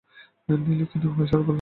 [0.49, 1.41] নীলু ক্ষীণ স্বরে বলল, স্যার।